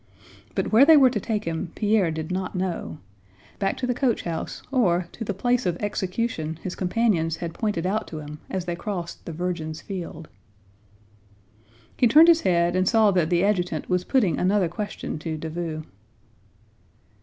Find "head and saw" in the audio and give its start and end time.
12.41-13.11